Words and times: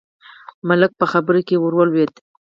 ملک 0.67 0.91
په 0.99 1.05
خبره 1.11 1.41
کې 1.47 1.55
ور 1.59 1.73
ولوېد: 1.75 2.13